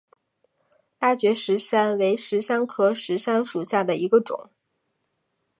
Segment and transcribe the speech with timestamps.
[0.97, 4.49] 拉觉石杉为石杉科石杉属下的一个种。